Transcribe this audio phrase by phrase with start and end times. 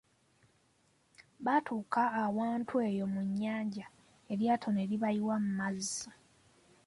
[1.45, 3.85] Baatuuka awantu eyo mu nnyanja
[4.31, 6.09] eryato ne libayiwa mu mazzi.